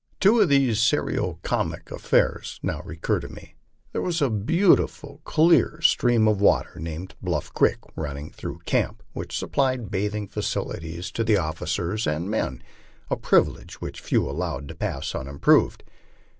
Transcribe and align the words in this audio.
Two 0.19 0.39
of 0.39 0.49
these 0.49 0.79
serio 0.79 1.37
comic 1.43 1.91
af 1.91 2.01
fairs 2.01 2.59
now 2.63 2.81
recur 2.83 3.19
to 3.19 3.29
me. 3.29 3.53
There 3.91 4.01
was 4.01 4.19
a 4.19 4.31
beautiful 4.31 5.21
clear 5.25 5.79
stream 5.81 6.27
of 6.27 6.41
water, 6.41 6.79
named 6.79 7.13
Bluff 7.21 7.53
creek, 7.53 7.77
running 7.95 8.31
through 8.31 8.61
camp, 8.65 9.03
which 9.13 9.37
supplied 9.37 9.91
bathing 9.91 10.27
facilities 10.27 11.11
to 11.11 11.23
the 11.23 11.35
otlicers 11.37 12.07
and 12.07 12.31
men, 12.31 12.63
a 13.11 13.15
privilege 13.15 13.79
which 13.79 14.01
but 14.01 14.07
few 14.07 14.27
allowed 14.27 14.67
to 14.69 14.75
pass 14.75 15.13
unimproved. 15.13 15.83